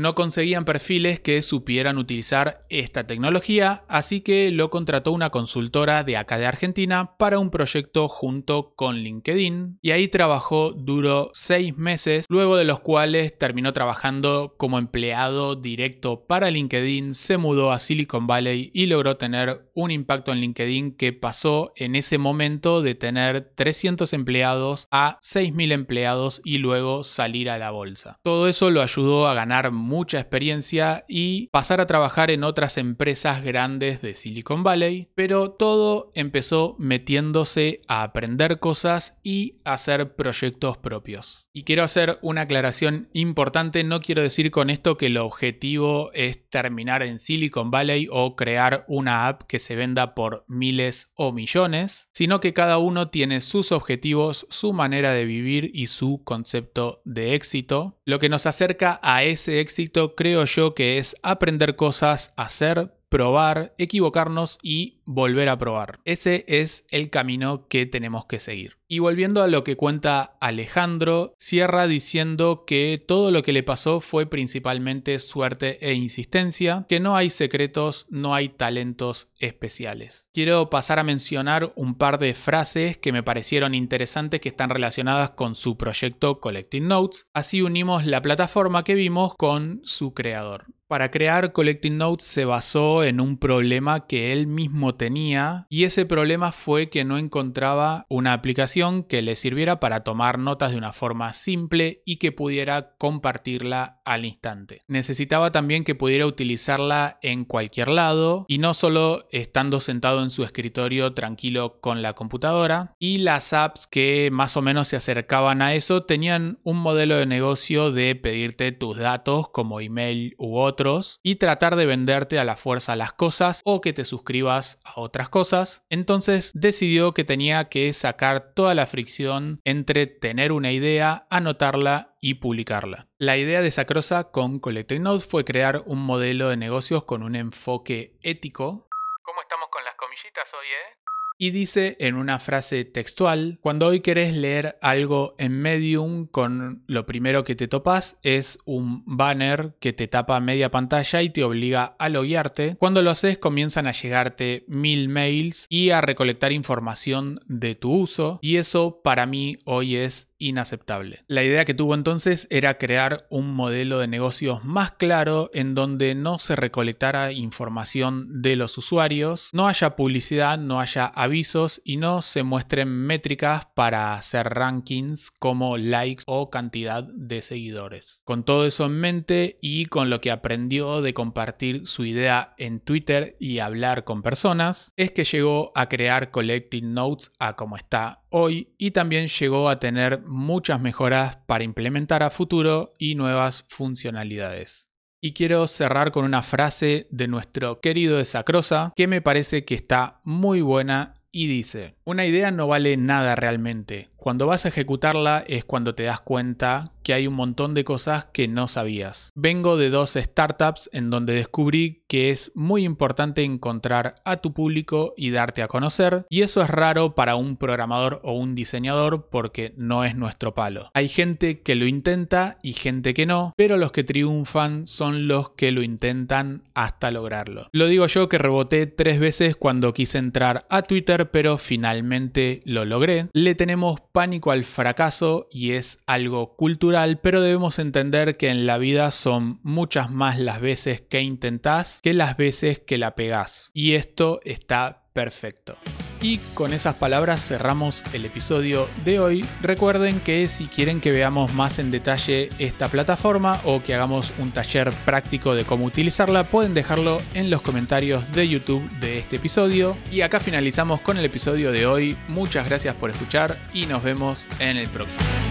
no 0.01 0.15
conseguían 0.15 0.65
perfiles 0.65 1.21
que 1.21 1.43
supieran 1.43 1.99
utilizar 1.99 2.67
esta 2.71 3.07
tecnología, 3.07 3.85
así 3.87 4.23
que 4.23 4.51
lo 4.51 4.71
contrató 4.71 5.13
una 5.13 5.31
consultora 5.31 6.05
de 6.05 6.17
acá 6.17 6.39
de 6.39 6.47
Argentina 6.47 7.17
para 7.19 7.39
un 7.39 7.51
proyecto 7.51 8.09
junto 8.09 8.75
con 8.75 8.97
LinkedIn. 8.97 9.79
Y 9.83 9.91
ahí 9.91 10.09
trabajó 10.09 10.73
duro 10.73 11.31
seis 11.35 11.77
meses, 11.77 12.27
luego 12.29 12.57
de 12.57 12.65
los 12.65 12.81
cuales 12.81 13.37
terminó 13.39 13.73
trabajando 13.73 14.55
como 14.57 14.79
empleado 14.79 15.55
directo 15.55 16.27
para 16.27 16.51
LinkedIn, 16.51 17.15
se 17.15 17.37
mudó 17.37 17.71
a 17.73 17.79
Silicon 17.79 18.27
Valley 18.27 18.71
y 18.73 18.87
logró 18.87 19.17
tener 19.17 19.70
un 19.81 19.91
impacto 19.91 20.33
en 20.33 20.41
LinkedIn 20.41 20.93
que 20.93 21.13
pasó 21.13 21.73
en 21.77 21.97
ese 21.97 22.19
momento 22.19 22.83
de 22.83 22.95
tener 22.95 23.53
300 23.55 24.13
empleados 24.13 24.87
a 24.91 25.19
6.000 25.21 25.73
empleados 25.73 26.41
y 26.45 26.59
luego 26.59 27.05
salir 27.05 27.51
a 27.51 27.59
la 27.59 27.71
bolsa. 27.71 28.19
Todo 28.23 28.49
eso 28.49 28.71
lo 28.71 28.83
ayudó 28.83 29.29
a 29.29 29.35
ganar 29.35 29.73
mucha 29.73 30.21
experiencia 30.21 31.05
y 31.09 31.49
pasar 31.49 31.81
a 31.81 31.87
trabajar 31.87 32.31
en 32.31 32.45
otras 32.45 32.79
empresas 32.79 33.43
grandes 33.43 34.03
de 34.03 34.15
Silicon 34.15 34.63
Valley, 34.63 35.09
pero 35.15 35.51
todo 35.53 36.13
empezó 36.15 36.77
metiéndose 36.79 37.81
a 37.89 38.03
aprender 38.03 38.59
cosas 38.59 39.19
y 39.23 39.61
hacer 39.65 40.15
proyectos 40.17 40.79
propios. 40.79 41.49
Y 41.53 41.65
quiero 41.65 41.83
hacer 41.83 42.19
una 42.23 42.43
aclaración 42.43 43.09
importante, 43.13 43.83
no 43.85 44.01
quiero 44.01 44.23
decir 44.23 44.51
con 44.51 44.71
esto 44.71 44.97
que 44.97 45.07
el 45.07 45.17
objetivo 45.17 46.11
es 46.15 46.49
terminar 46.49 47.03
en 47.03 47.19
Silicon 47.19 47.71
Valley 47.71 48.09
o 48.11 48.37
crear 48.37 48.85
una 48.89 49.29
app 49.29 49.43
que 49.43 49.59
se 49.59 49.70
venda 49.77 50.15
por 50.15 50.45
miles 50.49 51.11
o 51.15 51.33
millones, 51.33 52.09
sino 52.13 52.41
que 52.41 52.53
cada 52.53 52.79
uno 52.79 53.11
tiene 53.11 53.41
sus 53.41 53.73
objetivos, 53.73 54.47
su 54.51 54.73
manera 54.73 55.13
de 55.13 55.25
vivir 55.25 55.71
y 55.75 55.87
su 55.89 56.23
concepto 56.25 57.03
de 57.05 57.35
éxito. 57.35 57.99
Lo 58.05 58.19
que 58.19 58.29
nos 58.29 58.47
acerca 58.47 59.01
a 59.03 59.25
ese 59.25 59.61
éxito 59.61 60.15
creo 60.15 60.45
yo 60.45 60.75
que 60.75 60.99
es 60.99 61.17
aprender 61.23 61.77
cosas, 61.77 62.33
hacer 62.37 63.00
probar, 63.11 63.75
equivocarnos 63.77 64.59
y 64.63 65.01
volver 65.05 65.49
a 65.49 65.59
probar. 65.59 65.99
Ese 66.05 66.45
es 66.49 66.85
el 66.91 67.11
camino 67.11 67.67
que 67.69 67.85
tenemos 67.85 68.25
que 68.27 68.39
seguir. 68.39 68.79
Y 68.87 69.01
volviendo 69.01 69.43
a 69.43 69.49
lo 69.49 69.65
que 69.65 69.77
cuenta 69.77 70.37
Alejandro, 70.41 71.35
cierra 71.37 71.87
diciendo 71.87 72.65
que 72.67 73.05
todo 73.07 73.31
lo 73.31 73.43
que 73.43 73.53
le 73.53 73.63
pasó 73.63 74.01
fue 74.01 74.27
principalmente 74.27 75.19
suerte 75.19 75.79
e 75.81 75.95
insistencia, 75.95 76.87
que 76.89 77.01
no 77.01 77.17
hay 77.17 77.31
secretos, 77.31 78.07
no 78.09 78.35
hay 78.35 78.49
talentos 78.49 79.29
especiales. 79.39 80.29
Quiero 80.33 80.71
pasar 80.71 81.01
a 81.01 81.05
mencionar 81.05 81.73
un 81.75 81.97
par 81.97 82.19
de 82.19 82.35
frases 82.35 82.97
que 82.97 83.13
me 83.13 83.25
parecieron 83.25 83.75
interesantes 83.75 84.41
que 84.41 84.49
están 84.49 84.71
relacionadas 84.71 85.31
con 85.31 85.57
su 85.57 85.77
proyecto 85.77 86.41
Collecting 86.41 86.87
Notes, 86.87 87.27
así 87.33 87.63
unimos 87.63 88.07
la 88.07 88.23
plataforma 88.23 88.85
que 88.85 88.95
vimos 88.95 89.35
con 89.37 89.81
su 89.85 90.15
creador. 90.15 90.67
Para 90.91 91.13
crear 91.13 91.53
Collecting 91.53 91.99
Notes 91.99 92.27
se 92.27 92.45
basó 92.45 93.05
en 93.05 93.21
un 93.21 93.39
problema 93.39 94.09
que 94.09 94.33
él 94.33 94.49
mismo 94.49 94.97
tenía 94.97 95.69
y 95.71 95.85
ese 95.85 96.05
problema 96.05 96.51
fue 96.51 96.91
que 96.91 97.05
no 97.05 97.17
encontraba 97.17 98.07
una 98.09 98.33
aplicación 98.33 99.05
que 99.05 99.23
le 99.23 99.37
sirviera 99.37 99.79
para 99.79 100.03
tomar 100.03 100.41
notas 100.41 100.73
de 100.73 100.79
una 100.79 100.93
forma 100.93 101.33
simple 101.33 102.03
y 102.05 102.17
que 102.17 102.33
pudiera 102.33 102.97
compartirla 102.99 104.01
al 104.05 104.25
instante. 104.25 104.81
Necesitaba 104.89 105.53
también 105.53 105.85
que 105.85 105.95
pudiera 105.95 106.27
utilizarla 106.27 107.21
en 107.23 107.45
cualquier 107.45 107.87
lado 107.87 108.45
y 108.49 108.59
no 108.59 108.75
solo 108.75 109.29
estando 109.31 109.79
sentado 109.79 110.25
en 110.25 110.31
su 110.31 110.43
escritorio 110.43 111.15
tranquilo 111.15 111.79
con 111.81 112.03
la 112.03 112.15
computadora 112.15 112.97
y 112.99 113.19
las 113.19 113.53
apps 113.53 113.87
que 113.87 114.31
más 114.33 114.57
o 114.57 114.61
menos 114.61 114.89
se 114.89 114.97
acercaban 114.97 115.63
a 115.63 115.73
eso 115.77 116.03
tenían 116.03 116.59
un 116.65 116.79
modelo 116.79 117.17
de 117.17 117.27
negocio 117.27 117.93
de 117.93 118.17
pedirte 118.17 118.73
tus 118.73 118.99
datos 118.99 119.51
como 119.51 119.81
email 119.81 120.35
u 120.37 120.59
otro 120.59 120.80
y 121.23 121.37
tratar 121.37 121.77
de 121.77 121.85
venderte 121.85 122.39
a 122.39 122.45
la 122.45 122.57
fuerza 122.57 122.97
las 122.97 123.13
cosas 123.13 123.61
o 123.65 123.83
que 123.83 123.93
te 123.93 124.07
suscribas 124.07 124.79
a 124.85 124.99
otras 125.01 125.29
cosas, 125.29 125.85
entonces 125.91 126.53
decidió 126.55 127.13
que 127.13 127.25
tenía 127.25 127.69
que 127.69 127.93
sacar 127.93 128.55
toda 128.55 128.75
la 128.75 128.87
fricción 128.87 129.61
entre 129.65 130.07
tener 130.07 130.53
una 130.53 130.73
idea, 130.73 131.27
anotarla 131.29 132.17
y 132.23 132.35
publicarla. 132.35 133.09
La 133.19 133.37
idea 133.37 133.61
de 133.61 133.71
Sacrosa 133.71 134.31
con 134.31 134.59
Collecting 134.59 135.03
Notes 135.03 135.27
fue 135.27 135.45
crear 135.45 135.83
un 135.85 135.99
modelo 135.99 136.49
de 136.49 136.57
negocios 136.57 137.05
con 137.05 137.23
un 137.23 137.37
enfoque 137.37 138.17
ético. 138.23 138.89
¿Cómo 139.23 139.43
estamos 139.43 139.69
con 139.71 139.85
las 139.85 139.95
comillitas 139.97 140.49
hoy, 140.55 140.67
eh? 140.67 141.00
Y 141.41 141.53
dice 141.53 141.97
en 142.01 142.17
una 142.17 142.39
frase 142.39 142.85
textual, 142.85 143.59
cuando 143.63 143.87
hoy 143.87 144.01
querés 144.01 144.37
leer 144.37 144.77
algo 144.83 145.35
en 145.39 145.59
Medium, 145.59 146.27
con 146.27 146.85
lo 146.87 147.07
primero 147.07 147.45
que 147.45 147.57
te 147.57 147.67
topas 147.67 148.19
es 148.23 148.59
un 148.67 149.03
banner 149.07 149.75
que 149.81 149.95
te 149.95 150.07
tapa 150.07 150.39
media 150.41 150.71
pantalla 150.71 151.23
y 151.23 151.31
te 151.31 151.43
obliga 151.43 151.97
a 151.99 152.11
loguearte. 152.11 152.77
Cuando 152.77 153.01
lo 153.01 153.11
haces 153.11 153.39
comienzan 153.39 153.87
a 153.87 153.93
llegarte 153.93 154.67
mil 154.69 155.09
mails 155.09 155.65
y 155.71 155.91
a 155.91 156.03
recolectar 156.03 156.53
información 156.53 157.41
de 157.47 157.75
tu 157.75 157.91
uso 157.91 158.39
y 158.43 158.57
eso 158.57 159.01
para 159.03 159.25
mí 159.25 159.57
hoy 159.65 159.97
es 159.97 160.30
inaceptable. 160.41 161.21
La 161.29 161.45
idea 161.45 161.65
que 161.65 161.75
tuvo 161.75 161.95
entonces 161.95 162.49
era 162.51 162.79
crear 162.79 163.29
un 163.31 163.55
modelo 163.55 164.01
de 164.01 164.09
negocios 164.09 164.65
más 164.65 164.91
claro 164.93 165.51
en 165.55 165.77
donde 165.77 166.17
no 166.17 166.41
se 166.41 166.57
recolectara 166.57 167.31
información 167.31 168.43
de 168.43 168.57
los 168.57 168.77
usuarios, 168.77 169.51
no 169.53 169.69
haya 169.69 169.95
publicidad, 169.95 170.59
no 170.59 170.81
haya 170.81 171.07
avisos 171.07 171.81
y 171.85 171.99
no 171.99 172.23
se 172.23 172.43
muestren 172.43 172.89
métricas 172.89 173.67
para 173.75 174.15
hacer 174.15 174.49
rankings 174.49 175.31
como 175.39 175.77
likes 175.77 176.25
o 176.27 176.51
cantidad 176.51 177.05
de 177.05 177.43
seguidores. 177.43 178.21
Con 178.25 178.45
todo 178.45 178.67
eso 178.67 178.87
en 178.87 178.99
mente 178.99 179.59
y 179.61 179.87
con 179.87 180.11
lo 180.11 180.21
que 180.21 180.31
aprendió 180.31 181.03
de 181.03 181.15
compartir 181.15 181.87
su 181.87 182.05
idea 182.05 182.55
en 182.57 182.81
Twitter 182.81 183.37
y 183.39 183.59
hablar 183.59 184.05
con 184.05 184.23
personas, 184.23 184.93
es 184.97 185.11
que 185.11 185.25
llegó 185.25 185.73
a 185.75 185.89
crear 185.89 186.31
Collecting 186.31 186.95
Notes 186.95 187.31
a 187.39 187.57
como 187.57 187.77
está 187.77 188.23
hoy 188.31 188.75
y 188.79 188.93
también 188.93 189.27
llegó 189.27 189.69
a 189.69 189.79
tener 189.79 190.23
muchas 190.31 190.81
mejoras 190.81 191.39
para 191.47 191.65
implementar 191.65 192.23
a 192.23 192.31
futuro 192.31 192.95
y 192.99 193.17
nuevas 193.17 193.65
funcionalidades. 193.69 194.89
Y 195.21 195.33
quiero 195.33 195.67
cerrar 195.67 196.13
con 196.13 196.25
una 196.25 196.43
frase 196.43 197.09
de 197.11 197.29
nuestro 197.29 197.81
querido 197.81 198.17
Desacrosa 198.17 198.93
que 198.95 199.07
me 199.07 199.21
parece 199.21 199.65
que 199.65 199.75
está 199.75 200.21
muy 200.25 200.61
buena 200.63 201.15
y 201.33 201.49
dice, 201.49 201.97
una 202.05 202.25
idea 202.25 202.51
no 202.53 202.69
vale 202.69 202.97
nada 202.97 203.35
realmente. 203.35 204.10
Cuando 204.21 204.47
vas 204.47 204.67
a 204.67 204.69
ejecutarla 204.69 205.43
es 205.49 205.65
cuando 205.65 205.95
te 205.95 206.03
das 206.03 206.21
cuenta 206.21 206.93
que 207.03 207.15
hay 207.15 207.27
un 207.27 207.33
montón 207.33 207.73
de 207.73 207.85
cosas 207.85 208.27
que 208.27 208.49
no 208.49 208.69
sabías. 208.69 209.31
Vengo 209.35 209.79
de 209.79 209.89
dos 209.89 210.13
startups 210.13 210.91
en 210.93 211.09
donde 211.09 211.33
descubrí 211.33 212.05
que 212.07 212.29
es 212.29 212.53
muy 212.55 212.85
importante 212.85 213.43
encontrar 213.43 214.17
a 214.27 214.37
tu 214.37 214.53
público 214.53 215.15
y 215.17 215.31
darte 215.31 215.63
a 215.63 215.69
conocer, 215.69 216.27
y 216.29 216.43
eso 216.43 216.61
es 216.61 216.69
raro 216.69 217.15
para 217.15 217.37
un 217.37 217.57
programador 217.57 218.21
o 218.23 218.33
un 218.33 218.55
diseñador 218.55 219.29
porque 219.31 219.73
no 219.79 220.05
es 220.05 220.15
nuestro 220.17 220.55
palo. 220.55 220.91
Hay 220.93 221.09
gente 221.09 221.63
que 221.63 221.75
lo 221.75 221.87
intenta 221.87 222.59
y 222.63 222.75
gente 222.75 223.15
que 223.15 223.25
no, 223.25 223.55
pero 223.57 223.79
los 223.79 223.93
que 223.93 224.05
triunfan 224.05 224.87
son 224.87 225.29
los 225.29 225.51
que 225.51 225.73
lo 225.73 225.83
intentan 225.83 226.65
hasta 226.75 227.11
lograrlo. 227.11 227.69
Lo 227.73 227.87
digo 227.87 228.07
yo 228.07 228.29
que 228.29 228.39
reboté 228.39 228.87
tres 228.87 229.19
veces 229.19 229.57
cuando 229.57 229.95
quise 229.95 230.19
entrar 230.19 230.67
a 230.69 230.83
Twitter, 230.83 231.31
pero 231.31 231.57
finalmente 231.57 232.61
lo 232.65 232.85
logré. 232.85 233.29
Le 233.33 233.55
tenemos 233.55 234.01
pánico 234.13 234.51
al 234.51 234.65
fracaso 234.65 235.49
y 235.51 235.73
es 235.73 235.99
algo 236.07 236.57
cultural, 236.57 237.21
pero 237.21 237.41
debemos 237.41 237.79
entender 237.79 238.37
que 238.37 238.49
en 238.49 238.67
la 238.67 238.79
vida 238.79 239.11
son 239.11 239.61
muchas 239.63 240.11
más 240.11 240.39
las 240.39 240.61
veces 240.61 241.01
que 241.01 241.21
intentás 241.21 242.01
que 242.03 242.15
las 242.15 242.37
veces 242.37 242.81
que 242.81 242.99
la 242.99 243.15
pegás. 243.15 243.71
Y 243.75 243.95
esto 243.95 244.41
está 244.45 245.05
perfecto. 245.13 245.77
Y 246.23 246.39
con 246.55 246.73
esas 246.73 246.95
palabras 246.95 247.47
cerramos 247.47 248.03
el 248.13 248.25
episodio 248.25 248.89
de 249.05 249.21
hoy. 249.21 249.45
Recuerden 249.63 250.21
que 250.21 250.49
si 250.49 250.67
quieren 250.67 251.01
que 251.01 251.13
veamos 251.13 251.55
más 251.55 251.79
en 251.79 251.91
detalle 251.91 252.51
esta 252.59 252.89
plataforma 252.89 253.59
o 253.65 253.83
que 253.83 253.95
hagamos 253.95 254.33
un 254.39 254.53
taller 254.53 254.91
práctico 255.05 255.55
de 255.55 255.65
cómo 255.65 255.87
utilizarla, 255.87 256.45
pueden 256.45 256.75
dejarlo 256.75 257.19
en 257.35 257.51
los 257.51 257.63
comentarios 257.63 258.31
de 258.33 258.49
YouTube 258.49 258.89
de 259.01 259.19
este 259.19 259.37
episodio. 259.37 259.97
Y 260.11 260.21
acá 260.21 260.41
finalizamos 260.41 261.01
con 261.01 261.17
el 261.17 261.25
episodio 261.25 261.73
de 261.73 261.87
hoy. 261.87 262.17
Muchas 262.29 262.69
gracias 262.69 262.95
por 262.95 263.11
escuchar 263.11 263.57
y 263.73 263.87
nos 263.87 264.03
vemos 264.03 264.47
en 264.59 264.77
el 264.77 264.89
próximo. 264.89 265.50